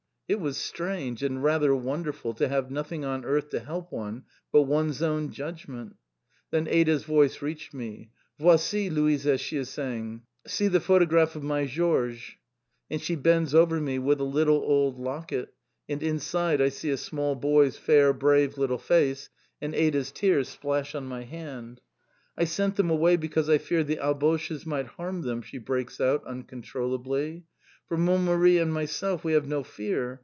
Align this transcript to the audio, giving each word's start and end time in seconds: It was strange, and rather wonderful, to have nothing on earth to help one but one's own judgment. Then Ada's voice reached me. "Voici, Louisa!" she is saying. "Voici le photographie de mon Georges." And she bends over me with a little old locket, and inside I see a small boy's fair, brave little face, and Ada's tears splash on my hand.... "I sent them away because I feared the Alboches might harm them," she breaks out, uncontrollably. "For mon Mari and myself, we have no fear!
It 0.33 0.39
was 0.39 0.55
strange, 0.55 1.23
and 1.23 1.43
rather 1.43 1.75
wonderful, 1.75 2.33
to 2.35 2.47
have 2.47 2.71
nothing 2.71 3.03
on 3.03 3.25
earth 3.25 3.49
to 3.49 3.59
help 3.59 3.91
one 3.91 4.23
but 4.49 4.61
one's 4.61 5.01
own 5.01 5.29
judgment. 5.33 5.97
Then 6.51 6.69
Ada's 6.69 7.03
voice 7.03 7.41
reached 7.41 7.73
me. 7.73 8.11
"Voici, 8.39 8.89
Louisa!" 8.89 9.37
she 9.37 9.57
is 9.57 9.67
saying. 9.67 10.21
"Voici 10.45 10.69
le 10.69 10.79
photographie 10.79 11.33
de 11.33 11.39
mon 11.45 11.67
Georges." 11.67 12.37
And 12.89 13.01
she 13.01 13.17
bends 13.17 13.53
over 13.53 13.81
me 13.81 13.99
with 13.99 14.21
a 14.21 14.23
little 14.23 14.63
old 14.65 14.97
locket, 14.97 15.53
and 15.89 16.01
inside 16.01 16.61
I 16.61 16.69
see 16.69 16.91
a 16.91 16.95
small 16.95 17.35
boy's 17.35 17.75
fair, 17.77 18.13
brave 18.13 18.57
little 18.57 18.77
face, 18.77 19.29
and 19.61 19.75
Ada's 19.75 20.13
tears 20.13 20.47
splash 20.47 20.95
on 20.95 21.07
my 21.07 21.23
hand.... 21.23 21.81
"I 22.37 22.45
sent 22.45 22.77
them 22.77 22.89
away 22.89 23.17
because 23.17 23.49
I 23.49 23.57
feared 23.57 23.87
the 23.87 23.97
Alboches 23.99 24.65
might 24.65 24.87
harm 24.87 25.23
them," 25.23 25.41
she 25.41 25.57
breaks 25.57 25.99
out, 25.99 26.23
uncontrollably. 26.25 27.43
"For 27.89 27.97
mon 27.97 28.23
Mari 28.23 28.57
and 28.57 28.73
myself, 28.73 29.25
we 29.25 29.33
have 29.33 29.45
no 29.49 29.63
fear! 29.65 30.19